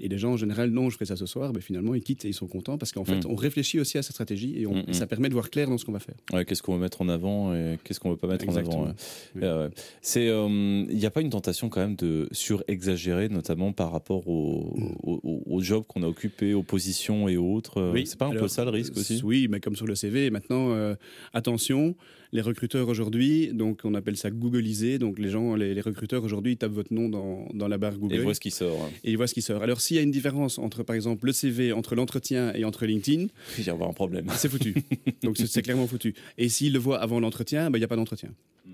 Et 0.00 0.08
les 0.08 0.18
gens, 0.18 0.32
en 0.32 0.36
général, 0.36 0.70
non, 0.70 0.90
je 0.90 0.94
ferai 0.94 1.06
ça 1.06 1.16
ce 1.16 1.26
soir, 1.26 1.52
mais 1.54 1.60
finalement, 1.60 1.94
ils 1.94 2.02
quittent 2.02 2.24
et 2.24 2.28
ils 2.28 2.34
sont 2.34 2.48
contents 2.48 2.78
parce 2.78 2.90
qu'en 2.90 3.04
fait, 3.04 3.24
mm. 3.24 3.30
on 3.30 3.36
réfléchit 3.36 3.78
aussi 3.78 3.96
à 3.96 4.02
sa 4.02 4.10
stratégie 4.10 4.60
et, 4.60 4.66
mm, 4.66 4.84
mm. 4.88 4.92
ça 4.92 5.06
permet 5.06 5.28
de 5.28 5.34
voir 5.34 5.50
clair 5.50 5.68
dans 5.68 5.78
ce 5.78 5.84
qu'on 5.84 5.92
va 5.92 6.00
faire. 6.00 6.16
Ouais, 6.32 6.44
qu'est-ce 6.44 6.62
qu'on 6.62 6.74
veut 6.74 6.80
mettre 6.80 7.00
en 7.00 7.08
avant 7.08 7.54
et 7.54 7.78
qu'est-ce 7.84 8.00
qu'on 8.00 8.10
veut 8.10 8.16
pas 8.16 8.26
mettre 8.26 8.48
en 8.48 8.56
avant. 8.56 8.94
Euh, 9.42 9.68
il 10.16 10.96
n'y 10.96 11.06
a 11.06 11.10
pas 11.10 11.20
une 11.20 11.30
tentation 11.30 11.68
quand 11.68 11.80
même 11.80 11.96
de 11.96 12.28
surexagérer, 12.32 13.28
notamment 13.28 13.72
par 13.72 13.92
rapport 13.92 14.26
au, 14.28 14.74
au, 15.02 15.60
job 15.62 15.84
qu'on 15.86 16.02
a 16.02 16.06
occupé, 16.06 16.54
aux 16.54 16.62
positions 16.62 17.28
et 17.28 17.36
autres. 17.36 17.92
Oui. 17.92 18.06
C'est 18.06 18.18
pas 18.18 18.26
un 18.26 18.34
peu 18.34 18.48
ça 18.48 18.64
le 18.64 18.70
risque 18.70 18.96
aussi? 18.96 19.20
Oui, 19.24 19.48
mais 19.48 19.60
comme 19.60 19.76
sur 19.76 19.86
le 19.86 19.94
CV, 19.94 20.30
maintenant, 20.30 20.74
attention 21.32 21.94
les 22.34 22.40
recruteurs 22.40 22.88
aujourd'hui, 22.88 23.52
donc 23.54 23.82
on 23.84 23.94
appelle 23.94 24.16
ça 24.16 24.28
Googleiser. 24.28 24.98
Donc 24.98 25.20
les 25.20 25.30
gens, 25.30 25.54
les, 25.54 25.80
recruteurs 25.80 26.24
aujourd'hui, 26.24 26.52
ils 26.52 26.56
tapent 26.56 26.72
votre 26.72 26.92
nom 26.92 27.08
dans, 27.08 27.68
la 27.68 27.78
barre 27.78 27.96
Google. 27.96 28.14
Et 28.14 28.18
ils 28.18 28.22
voient 28.24 28.34
ce 28.34 28.40
qui 28.40 28.50
sort. 28.50 28.76
Hein. 28.82 28.90
Et 29.04 29.12
ils 29.12 29.16
voient 29.16 29.28
ce 29.28 29.34
qui 29.34 29.40
sort. 29.40 29.62
Alors 29.62 29.80
s'il 29.84 29.96
y 29.96 29.98
a 29.98 30.02
une 30.02 30.10
différence 30.10 30.58
entre, 30.58 30.82
par 30.82 30.96
exemple, 30.96 31.26
le 31.26 31.32
CV, 31.32 31.72
entre 31.72 31.94
l'entretien 31.94 32.52
et 32.54 32.64
entre 32.64 32.86
LinkedIn, 32.86 33.26
il 33.58 33.64
y 33.64 33.70
avoir 33.70 33.88
un 33.88 33.92
problème. 33.92 34.26
C'est 34.36 34.48
foutu. 34.48 34.74
donc 35.22 35.36
c'est 35.36 35.62
clairement 35.62 35.86
foutu. 35.86 36.14
Et 36.38 36.48
s'ils 36.48 36.72
le 36.72 36.78
voient 36.78 37.00
avant 37.00 37.20
l'entretien, 37.20 37.70
ben, 37.70 37.78
il 37.78 37.80
n'y 37.80 37.84
a 37.84 37.88
pas 37.88 37.96
d'entretien. 37.96 38.30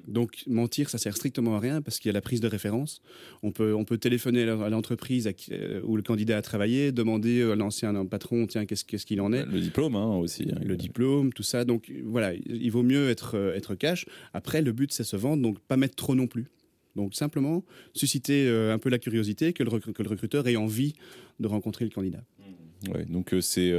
Donc 0.06 0.44
mentir, 0.46 0.88
ça 0.88 0.98
sert 0.98 1.16
strictement 1.16 1.56
à 1.56 1.60
rien 1.60 1.82
parce 1.82 1.98
qu'il 1.98 2.08
y 2.08 2.10
a 2.10 2.12
la 2.12 2.20
prise 2.20 2.40
de 2.40 2.46
référence. 2.46 3.02
On 3.42 3.50
peut, 3.52 3.74
on 3.74 3.84
peut 3.84 3.98
téléphoner 3.98 4.42
à 4.48 4.68
l'entreprise 4.68 5.30
euh, 5.50 5.80
où 5.84 5.96
le 5.96 6.02
candidat 6.02 6.36
a 6.36 6.42
travaillé, 6.42 6.92
demander 6.92 7.42
à 7.42 7.56
l'ancien 7.56 8.04
patron, 8.06 8.46
tiens, 8.46 8.66
qu'est-ce 8.66 8.84
qu'il 8.84 9.20
en 9.20 9.32
est? 9.32 9.44
Le 9.46 9.60
diplôme 9.60 9.96
hein, 9.96 10.16
aussi. 10.16 10.48
Hein. 10.52 10.60
Le 10.64 10.76
diplôme, 10.76 11.32
tout 11.32 11.42
ça. 11.42 11.64
Donc 11.64 11.92
voilà, 12.04 12.32
il 12.34 12.70
vaut 12.70 12.82
mieux 12.82 13.10
être, 13.10 13.36
euh, 13.36 13.54
être 13.54 13.74
cash. 13.74 14.06
Après, 14.32 14.62
le 14.62 14.72
but, 14.72 14.92
c'est 14.92 15.04
se 15.04 15.16
vendre, 15.16 15.42
donc 15.42 15.58
pas 15.60 15.76
mettre 15.76 15.96
trop 15.96 16.14
non 16.14 16.26
plus. 16.26 16.46
Donc 16.96 17.14
simplement 17.14 17.64
susciter 17.94 18.46
euh, 18.46 18.74
un 18.74 18.78
peu 18.78 18.88
la 18.88 18.98
curiosité, 18.98 19.52
que 19.52 19.62
le, 19.62 19.78
que 19.78 20.02
le 20.02 20.08
recruteur 20.08 20.46
ait 20.48 20.56
envie 20.56 20.94
de 21.38 21.46
rencontrer 21.46 21.84
le 21.84 21.90
candidat. 21.90 22.22
Ouais, 22.94 23.04
donc 23.04 23.34
c'est 23.40 23.72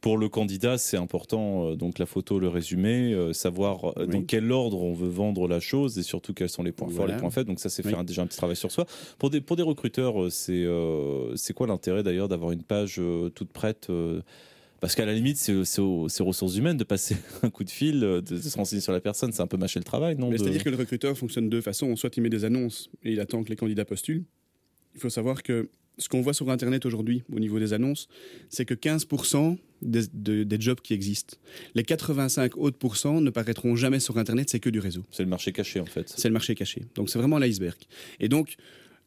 pour 0.00 0.16
le 0.16 0.28
candidat, 0.28 0.78
c'est 0.78 0.96
important, 0.96 1.70
euh, 1.70 1.76
donc 1.76 1.98
la 1.98 2.06
photo, 2.06 2.38
le 2.38 2.48
résumé, 2.48 3.12
euh, 3.12 3.32
savoir 3.32 3.98
euh, 3.98 4.06
dans 4.06 4.22
quel 4.22 4.52
ordre 4.52 4.80
on 4.82 4.92
veut 4.92 5.08
vendre 5.08 5.48
la 5.48 5.60
chose 5.60 5.98
et 5.98 6.02
surtout 6.02 6.34
quels 6.34 6.48
sont 6.48 6.62
les 6.62 6.72
points 6.72 6.88
forts, 6.88 7.06
les 7.06 7.16
points 7.16 7.30
faibles. 7.30 7.48
Donc 7.48 7.58
ça, 7.58 7.68
c'est 7.68 7.82
faire 7.82 8.04
déjà 8.04 8.22
un 8.22 8.26
petit 8.26 8.36
travail 8.36 8.56
sur 8.56 8.70
soi. 8.70 8.86
Pour 9.18 9.30
des, 9.30 9.40
pour 9.40 9.56
des 9.56 9.62
recruteurs, 9.62 10.30
c'est 10.30 10.66
c'est 11.34 11.52
quoi 11.52 11.66
l'intérêt 11.66 12.02
d'ailleurs 12.02 12.28
d'avoir 12.28 12.52
une 12.52 12.62
page 12.62 13.00
toute 13.34 13.50
prête 13.50 13.88
parce 14.80 14.94
qu'à 14.94 15.06
la 15.06 15.14
limite, 15.14 15.36
c'est 15.36 15.80
aux, 15.80 16.06
ressources 16.20 16.56
humaines 16.56 16.76
de 16.76 16.84
passer 16.84 17.16
un 17.42 17.50
coup 17.50 17.64
de 17.64 17.70
fil, 17.70 18.00
de, 18.00 18.36
se 18.36 18.56
renseigner 18.56 18.80
sur 18.80 18.92
la 18.92 19.00
personne. 19.00 19.32
C'est 19.32 19.42
un 19.42 19.46
peu 19.46 19.56
mâcher 19.56 19.80
le 19.80 19.84
travail, 19.84 20.16
non 20.16 20.30
C'est-à-dire 20.30 20.64
que 20.64 20.70
le 20.70 20.76
recruteur 20.76 21.16
fonctionne 21.16 21.46
de 21.46 21.50
deux 21.50 21.60
façons. 21.60 21.94
Soit 21.96 22.16
il 22.16 22.22
met 22.22 22.30
des 22.30 22.44
annonces 22.44 22.90
et 23.02 23.12
il 23.12 23.20
attend 23.20 23.42
que 23.42 23.50
les 23.50 23.56
candidats 23.56 23.84
postulent. 23.84 24.24
Il 24.94 25.00
faut 25.00 25.10
savoir 25.10 25.42
que 25.42 25.68
ce 25.98 26.08
qu'on 26.08 26.20
voit 26.20 26.32
sur 26.32 26.48
Internet 26.50 26.86
aujourd'hui 26.86 27.24
au 27.32 27.40
niveau 27.40 27.58
des 27.58 27.72
annonces, 27.72 28.08
c'est 28.48 28.64
que 28.64 28.74
15% 28.74 29.58
des, 29.82 30.60
jobs 30.60 30.80
qui 30.80 30.94
existent. 30.94 31.36
Les 31.74 31.82
85 31.82 32.56
autres 32.56 32.78
pourcents 32.78 33.20
ne 33.20 33.30
paraîtront 33.30 33.76
jamais 33.76 34.00
sur 34.00 34.16
Internet, 34.18 34.48
c'est 34.48 34.60
que 34.60 34.70
du 34.70 34.78
réseau. 34.78 35.04
C'est 35.10 35.24
le 35.24 35.28
marché 35.28 35.52
caché 35.52 35.80
en 35.80 35.86
fait. 35.86 36.08
C'est 36.08 36.28
le 36.28 36.32
marché 36.32 36.54
caché. 36.54 36.82
Donc 36.94 37.10
c'est 37.10 37.18
vraiment 37.18 37.38
l'iceberg. 37.38 37.78
Et 38.20 38.28
donc, 38.28 38.56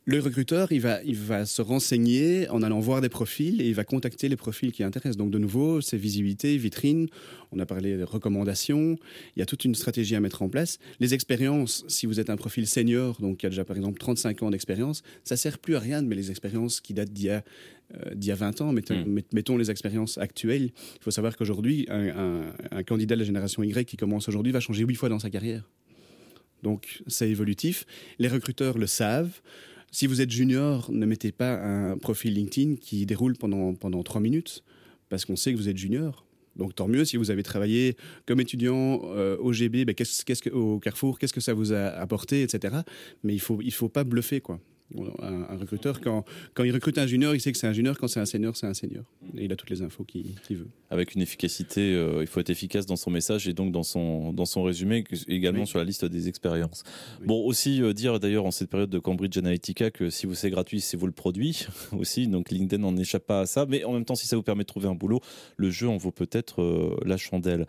le 0.06 0.20
recruteur, 0.20 0.72
il 0.72 0.82
va, 0.82 1.04
il 1.04 1.16
va 1.16 1.46
se 1.46 1.62
renseigner 1.62 2.50
en 2.50 2.64
allant 2.64 2.80
voir 2.80 3.02
des 3.02 3.10
profils 3.10 3.62
et 3.62 3.68
il 3.68 3.76
va 3.76 3.84
contacter 3.84 4.30
les 4.30 4.36
profils 4.36 4.72
qui 4.72 4.84
intéressent. 4.84 5.18
Donc, 5.18 5.30
de 5.30 5.38
nouveau, 5.38 5.80
c'est 5.80 5.98
visibilité, 5.98 6.58
vitrine. 6.58 7.08
On 7.52 7.60
a 7.60 7.68
parlé 7.68 7.98
de 7.98 8.04
recommandations. 8.04 8.98
Il 9.36 9.40
y 9.40 9.44
a 9.44 9.46
toute 9.46 9.64
une 9.64 9.76
stratégie 9.76 10.16
à 10.16 10.20
mettre 10.20 10.42
en 10.42 10.50
place. 10.50 10.80
Les 11.00 11.14
expériences, 11.14 11.86
si 11.88 12.08
vous 12.08 12.20
êtes 12.20 12.32
un 12.32 12.36
profil 12.36 12.66
senior, 12.66 13.22
donc 13.22 13.38
qui 13.38 13.46
a 13.46 13.50
déjà 13.50 13.64
par 13.64 13.78
exemple 13.78 14.00
35 14.00 14.42
ans 14.42 14.50
d'expérience, 14.50 15.04
ça 15.24 15.38
sert 15.38 15.60
plus 15.60 15.76
à 15.76 15.80
rien 15.80 16.02
de 16.02 16.08
mettre 16.08 16.22
les 16.22 16.32
expériences 16.32 16.82
qui 16.82 16.96
datent 16.96 17.14
d'il 17.14 17.26
y 17.26 17.30
a 17.30 17.44
euh, 17.94 18.16
d'il 18.16 18.30
y 18.30 18.32
a 18.32 18.36
20 18.36 18.62
ans, 18.62 18.72
mettons, 18.72 18.96
mm. 18.96 19.22
mettons, 19.34 19.58
les 19.58 19.70
expériences 19.70 20.18
actuelles. 20.18 20.72
Il 20.96 21.04
faut 21.04 21.12
savoir 21.12 21.36
qu'aujourd'hui, 21.36 21.86
un, 21.90 22.54
un, 22.72 22.84
candidat 22.84 23.16
de 23.16 23.20
la 23.20 23.26
génération 23.26 23.64
Y 23.64 23.86
qui 23.86 23.98
commence 23.98 24.30
aujourd'hui 24.30 24.54
va 24.54 24.62
changer 24.62 24.86
huit 24.86 24.96
fois 24.96 25.10
dans 25.10 25.20
sa 25.20 25.30
carrière. 25.30 25.70
Donc, 26.64 27.04
c'est 27.08 27.30
évolutif. 27.30 27.86
Les 28.18 28.30
recruteurs 28.30 28.78
le 28.78 28.88
savent. 28.88 29.42
Si 29.92 30.08
vous 30.08 30.22
êtes 30.22 30.32
junior, 30.32 30.90
ne 30.90 31.06
mettez 31.06 31.34
pas 31.34 31.62
un 31.62 31.98
profil 31.98 32.34
LinkedIn 32.34 32.76
qui 32.76 33.06
déroule 33.06 33.36
pendant, 33.38 33.74
pendant 33.74 34.04
3 34.04 34.22
minutes, 34.22 34.64
parce 35.10 35.26
qu'on 35.26 35.36
sait 35.36 35.52
que 35.52 35.58
vous 35.58 35.68
êtes 35.68 35.78
junior. 35.78 36.26
Donc 36.56 36.76
tant 36.76 36.88
mieux 36.88 37.04
si 37.04 37.18
vous 37.18 37.30
avez 37.30 37.44
travaillé 37.44 37.98
comme 38.26 38.40
étudiant 38.40 39.02
euh, 39.04 39.38
au 39.38 39.52
GB, 39.52 39.84
ben, 39.84 39.94
qu'est-ce, 39.94 40.24
qu'est-ce 40.24 40.42
que, 40.42 40.50
au 40.50 40.80
Carrefour, 40.80 41.20
qu'est-ce 41.20 41.34
que 41.34 41.42
ça 41.42 41.54
vous 41.54 41.74
a 41.74 41.88
apporté, 41.88 42.42
etc. 42.42 42.78
Mais 43.24 43.34
il 43.34 43.38
ne 43.38 43.42
faut, 43.42 43.60
il 43.62 43.74
faut 43.74 43.90
pas 43.90 44.06
bluffer, 44.06 44.40
quoi. 44.40 44.62
Un, 45.22 45.58
recruteur, 45.58 46.02
quand, 46.02 46.26
quand 46.54 46.64
il 46.64 46.72
recrute 46.72 46.98
un 46.98 47.08
junior, 47.08 47.34
il 47.36 47.42
sait 47.42 47.52
que 47.52 47.58
c'est 47.58 47.68
un 47.68 47.74
junior. 47.74 47.98
Quand 47.98 48.08
c'est 48.08 48.20
un 48.20 48.26
senior, 48.26 48.56
c'est 48.56 48.68
un 48.68 48.74
senior. 48.74 49.04
Et 49.38 49.46
il 49.46 49.52
a 49.52 49.56
toutes 49.56 49.70
les 49.70 49.82
infos 49.82 50.04
qu'il 50.04 50.36
veut. 50.50 50.68
Avec 50.90 51.16
une 51.16 51.22
efficacité, 51.22 51.94
euh, 51.94 52.22
il 52.22 52.28
faut 52.28 52.40
être 52.40 52.50
efficace 52.50 52.86
dans 52.86 52.96
son 52.96 53.12
message 53.12 53.48
et 53.48 53.54
donc 53.54 53.72
dans 53.72 53.84
son, 53.84 54.34
dans 54.34 54.46
son 54.46 54.64
résumé, 54.64 55.04
également 55.28 55.66
sur 55.66 55.80
la 55.80 55.86
liste 55.86 56.06
des 56.06 56.28
expériences. 56.28 56.84
Bon, 57.26 57.46
aussi 57.46 57.82
euh, 57.82 57.94
dire 57.94 58.20
d'ailleurs 58.20 58.46
en 58.46 58.52
cette 58.52 58.70
période 58.70 58.90
de 58.90 59.00
Cambridge 59.00 59.38
Analytica 59.38 59.92
que 59.92 60.10
si 60.10 60.26
vous 60.26 60.36
c'est 60.36 60.50
gratuit, 60.50 60.82
c'est 60.82 60.98
vous 60.98 61.08
le 61.08 61.14
produit 61.14 61.68
aussi. 61.98 62.28
Donc 62.28 62.52
LinkedIn 62.52 62.82
n'en 62.82 62.98
échappe 62.98 63.26
pas 63.26 63.42
à 63.42 63.46
ça. 63.46 63.66
Mais 63.68 63.84
en 63.84 63.94
même 63.94 64.06
temps, 64.06 64.16
si 64.16 64.28
ça 64.28 64.36
vous 64.36 64.44
permet 64.44 64.64
de 64.64 64.68
trouver 64.68 64.88
un 64.88 64.96
boulot, 64.96 65.22
le 65.58 65.70
jeu 65.70 65.88
en 65.88 65.98
vaut 65.98 66.12
peut-être 66.12 66.62
euh, 66.62 66.98
la 67.06 67.18
chandelle. 67.18 67.66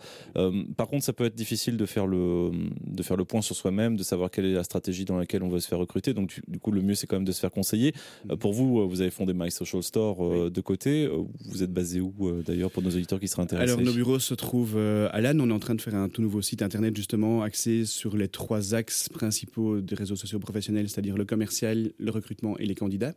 par 0.76 0.88
contre, 0.88 1.04
ça 1.04 1.12
peut 1.12 1.24
être 1.24 1.34
difficile 1.34 1.76
de 1.76 1.86
faire 1.86 2.06
le, 2.06 2.50
de 2.84 3.02
faire 3.02 3.16
le 3.16 3.24
point 3.24 3.42
sur 3.42 3.54
soi-même, 3.54 3.96
de 3.96 4.02
savoir 4.02 4.30
quelle 4.30 4.46
est 4.46 4.54
la 4.54 4.64
stratégie 4.64 5.04
dans 5.04 5.16
laquelle 5.16 5.42
on 5.42 5.48
va 5.48 5.60
se 5.60 5.68
faire 5.68 5.78
recruter. 5.78 6.14
Donc 6.14 6.40
du 6.48 6.58
coup, 6.58 6.72
le 6.72 6.82
mieux, 6.82 6.94
c'est 6.94 7.06
quand 7.12 7.18
même 7.18 7.26
de 7.26 7.32
se 7.32 7.40
faire 7.40 7.50
conseiller. 7.50 7.92
Euh, 8.30 8.36
pour 8.36 8.54
vous, 8.54 8.80
euh, 8.80 8.86
vous 8.86 9.02
avez 9.02 9.10
fondé 9.10 9.34
My 9.34 9.50
Social 9.50 9.82
Store 9.82 10.24
euh, 10.24 10.50
de 10.50 10.60
côté. 10.62 11.08
Vous 11.44 11.62
êtes 11.62 11.72
basé 11.72 12.00
où 12.00 12.42
d'ailleurs 12.44 12.70
pour 12.70 12.82
nos 12.82 12.90
auditeurs 12.90 13.20
qui 13.20 13.28
seraient 13.28 13.42
intéressés 13.42 13.70
Alors 13.70 13.84
nos 13.84 13.92
bureaux 13.92 14.18
se 14.18 14.34
trouvent 14.34 14.78
à 14.78 15.20
Lannes. 15.20 15.40
On 15.40 15.50
est 15.50 15.52
en 15.52 15.58
train 15.58 15.74
de 15.74 15.80
faire 15.80 15.94
un 15.94 16.08
tout 16.08 16.22
nouveau 16.22 16.40
site 16.40 16.62
internet 16.62 16.96
justement 16.96 17.42
axé 17.42 17.84
sur 17.84 18.16
les 18.16 18.28
trois 18.28 18.74
axes 18.74 19.08
principaux 19.10 19.80
des 19.80 19.94
réseaux 19.94 20.16
sociaux 20.16 20.38
professionnels, 20.38 20.88
c'est-à-dire 20.88 21.18
le 21.18 21.24
commercial, 21.24 21.92
le 21.98 22.10
recrutement 22.10 22.56
et 22.58 22.64
les 22.64 22.74
candidats. 22.74 23.14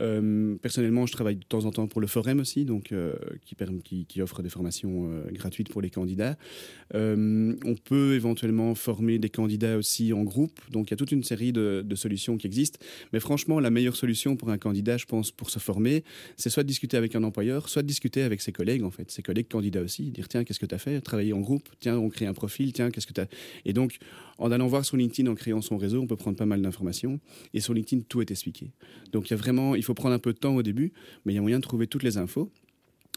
Euh, 0.00 0.56
personnellement, 0.56 1.06
je 1.06 1.12
travaille 1.12 1.36
de 1.36 1.44
temps 1.44 1.64
en 1.64 1.70
temps 1.70 1.86
pour 1.86 2.00
le 2.00 2.06
Forum 2.06 2.40
aussi, 2.40 2.64
donc 2.64 2.92
euh, 2.92 3.14
qui, 3.44 4.06
qui, 4.06 4.22
offre 4.22 4.42
des 4.42 4.48
formations 4.48 5.10
euh, 5.10 5.30
gratuites 5.32 5.70
pour 5.70 5.82
les 5.82 5.90
candidats. 5.90 6.36
on 6.94 7.74
peut 7.84 8.14
éventuellement 8.14 8.74
former 8.74 9.18
des 9.18 9.28
candidats 9.28 9.76
aussi 9.76 10.12
en 10.12 10.22
groupe, 10.22 10.60
donc 10.70 10.88
il 10.88 10.90
y 10.92 10.94
a 10.94 10.96
toute 10.96 11.12
une 11.12 11.24
série 11.24 11.52
de, 11.52 11.84
solutions 11.94 12.36
qui 12.36 12.46
existent. 12.46 12.78
Mais 13.12 13.20
franchement, 13.20 13.60
la 13.60 13.70
meilleure 13.70 13.96
solution 13.96 14.36
pour 14.36 14.50
un 14.50 14.58
candidat, 14.58 14.96
je 14.96 15.04
pense, 15.04 15.30
pour 15.30 15.50
se 15.50 15.58
former, 15.58 16.04
c'est 16.36 16.50
soit 16.50 16.62
de 16.62 16.68
discuter 16.68 16.96
avec 16.96 17.14
un 17.14 17.22
employeur, 17.22 17.68
soit 17.68 17.82
de 17.82 17.86
discuter 17.86 18.22
avec 18.22 18.40
ses 18.40 18.52
collègues, 18.52 18.82
en 18.82 18.90
fait, 18.90 19.10
ses 19.10 19.22
collègues 19.22 19.48
candidats 19.48 19.82
aussi, 19.82 20.10
dire 20.10 20.28
tiens, 20.28 20.44
qu'est-ce 20.44 20.58
que 20.58 20.66
tu 20.66 20.74
as 20.74 20.78
fait? 20.78 21.00
Travailler 21.00 21.32
en 21.32 21.40
groupe, 21.40 21.68
tiens, 21.80 21.98
on 21.98 22.08
crée 22.08 22.26
un 22.26 22.32
profil, 22.32 22.72
tiens, 22.72 22.90
qu'est-ce 22.90 23.06
que 23.06 23.12
tu 23.12 23.20
as. 23.20 23.28
Et 23.64 23.72
donc, 23.72 23.98
en 24.38 24.50
allant 24.50 24.66
voir 24.66 24.84
sur 24.84 24.96
LinkedIn, 24.96 25.30
en 25.30 25.34
créant 25.34 25.60
son 25.60 25.76
réseau, 25.76 26.00
on 26.00 26.06
peut 26.06 26.16
prendre 26.16 26.36
pas 26.36 26.46
mal 26.46 26.62
d'informations. 26.62 27.20
Et 27.54 27.60
sur 27.60 27.74
LinkedIn, 27.74 28.02
tout 28.08 28.20
est 28.20 28.30
expliqué. 28.30 28.72
Donc, 29.12 29.28
il 29.28 29.32
y 29.32 29.34
a 29.34 29.36
vraiment, 29.36 29.74
il 29.82 29.84
faut 29.84 29.94
prendre 29.94 30.14
un 30.14 30.20
peu 30.20 30.32
de 30.32 30.38
temps 30.38 30.54
au 30.54 30.62
début, 30.62 30.92
mais 31.24 31.32
il 31.32 31.36
y 31.36 31.38
a 31.38 31.42
moyen 31.42 31.58
de 31.58 31.64
trouver 31.64 31.88
toutes 31.88 32.04
les 32.04 32.16
infos. 32.16 32.50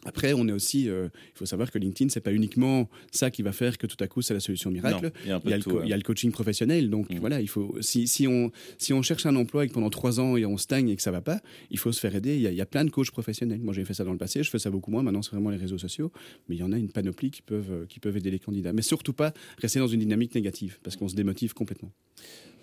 Après, 0.07 0.33
on 0.33 0.47
est 0.47 0.51
aussi, 0.51 0.87
euh, 0.87 1.09
il 1.33 1.37
faut 1.37 1.47
savoir 1.47 1.71
que 1.71 1.79
LinkedIn, 1.79 2.09
c'est 2.09 2.21
pas 2.21 2.31
uniquement 2.31 2.87
ça 3.11 3.31
qui 3.31 3.41
va 3.41 3.51
faire 3.51 3.79
que 3.79 3.87
tout 3.87 3.97
à 3.99 4.07
coup 4.07 4.21
c'est 4.21 4.35
la 4.35 4.39
solution 4.39 4.69
miracle. 4.69 5.11
il, 5.23 5.29
y 5.29 5.31
a 5.31 5.97
le, 5.97 6.03
coaching 6.03 6.31
professionnel. 6.31 6.91
Donc 6.91 7.09
mm. 7.09 7.17
voilà, 7.19 7.41
il 7.41 7.49
faut, 7.49 7.75
si, 7.81 8.07
si, 8.07 8.27
on, 8.27 8.51
si 8.77 8.93
on 8.93 9.01
cherche 9.01 9.25
un 9.25 9.35
emploi 9.35 9.65
et 9.65 9.67
que 9.67 9.73
pendant 9.73 9.89
trois 9.89 10.19
ans 10.19 10.37
et 10.37 10.45
on 10.45 10.57
stagne 10.57 10.89
et 10.89 10.95
que 10.95 11.01
ça 11.01 11.09
va 11.09 11.21
pas, 11.21 11.41
il 11.71 11.79
faut 11.79 11.91
se 11.91 11.99
faire 11.99 12.15
aider. 12.15 12.35
Il 12.35 12.41
y 12.41 12.47
a, 12.47 12.51
il 12.51 12.57
y 12.57 12.61
a 12.61 12.67
plein 12.67 12.85
de 12.85 12.91
coachs 12.91 13.09
professionnels. 13.09 13.61
Moi, 13.61 13.73
j'ai 13.73 13.83
fait 13.83 13.95
ça 13.95 14.03
dans 14.03 14.11
le 14.11 14.19
passé, 14.19 14.43
je 14.43 14.49
fais 14.51 14.59
ça 14.59 14.69
beaucoup 14.69 14.91
moins. 14.91 15.01
Maintenant, 15.01 15.23
c'est 15.23 15.31
vraiment 15.31 15.49
les 15.49 15.57
réseaux 15.57 15.79
sociaux. 15.79 16.11
Mais 16.47 16.55
il 16.55 16.59
y 16.59 16.63
en 16.63 16.71
a 16.71 16.77
une 16.77 16.91
panoplie 16.91 17.31
qui 17.31 17.41
peuvent, 17.41 17.87
qui 17.89 17.99
peuvent 17.99 18.15
aider 18.15 18.29
les 18.29 18.39
candidats. 18.39 18.73
Mais 18.73 18.83
surtout 18.83 19.13
pas 19.13 19.33
rester 19.57 19.79
dans 19.79 19.87
une 19.87 20.01
dynamique 20.01 20.35
négative 20.35 20.77
parce 20.83 20.95
qu'on 20.95 21.07
se 21.07 21.15
démotive 21.15 21.53
complètement. 21.55 21.91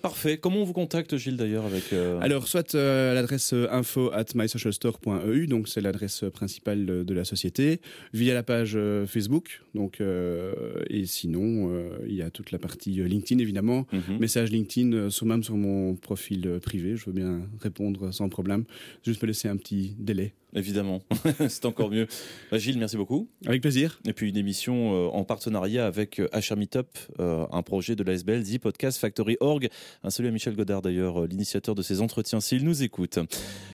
Parfait. 0.02 0.36
Comment 0.36 0.56
on 0.56 0.64
vous 0.64 0.72
contacte, 0.72 1.16
Gilles, 1.16 1.36
d'ailleurs 1.36 1.64
avec 1.64 1.92
euh, 1.92 2.18
Alors, 2.20 2.48
soit 2.48 2.74
euh, 2.74 3.14
l'adresse 3.14 3.52
euh, 3.52 3.68
info 3.70 4.10
at 4.12 4.24
mysocialstore.eu, 4.34 5.46
donc 5.46 5.68
c'est 5.68 5.80
l'adresse 5.80 6.24
principale 6.34 7.04
de, 7.04 7.14
la 7.14 7.24
société, 7.24 7.80
via 8.12 8.34
la 8.34 8.42
page 8.42 8.76
Facebook. 9.06 9.62
Donc, 9.76 10.00
et 10.00 11.06
sinon, 11.06 11.72
il 12.06 12.14
y 12.14 12.22
a 12.22 12.30
toute 12.30 12.50
la 12.50 12.58
partie 12.58 12.90
LinkedIn, 12.90 13.40
évidemment. 13.40 13.86
Mhm. 13.92 14.18
Message 14.18 14.50
LinkedIn, 14.50 15.10
sur, 15.10 15.26
même 15.26 15.44
sur 15.44 15.56
mon 15.56 15.94
profil 15.94 16.58
privé. 16.60 16.96
Je 16.96 17.06
veux 17.06 17.12
bien 17.12 17.42
répondre 17.60 18.12
sans 18.12 18.28
problème. 18.28 18.64
Juste 19.04 19.22
me 19.22 19.28
laisser 19.28 19.48
un 19.48 19.56
petit 19.56 19.94
délai. 19.98 20.34
Évidemment, 20.54 21.02
c'est 21.48 21.64
encore 21.64 21.90
mieux. 21.90 22.06
Bah, 22.50 22.58
Gilles, 22.58 22.78
merci 22.78 22.96
beaucoup. 22.96 23.28
Avec 23.46 23.62
plaisir. 23.62 24.00
Et 24.06 24.12
puis 24.12 24.28
une 24.28 24.36
émission 24.36 24.94
euh, 24.94 25.08
en 25.08 25.24
partenariat 25.24 25.86
avec 25.86 26.18
HR 26.18 26.52
euh, 26.52 26.56
Meetup, 26.56 26.98
euh, 27.20 27.46
un 27.50 27.62
projet 27.62 27.96
de 27.96 28.04
l'ASBL, 28.04 28.44
The 28.44 28.58
Podcast 28.58 28.98
Factory 28.98 29.38
Org. 29.40 29.68
Un 30.04 30.10
salut 30.10 30.28
à 30.28 30.32
Michel 30.32 30.54
Godard 30.54 30.82
d'ailleurs, 30.82 31.26
l'initiateur 31.26 31.74
de 31.74 31.82
ces 31.82 32.02
entretiens, 32.02 32.40
s'il 32.40 32.64
nous 32.64 32.82
écoute. 32.82 33.18